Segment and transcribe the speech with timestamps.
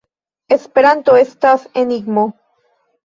[0.55, 2.25] Esperanto estas enigmo.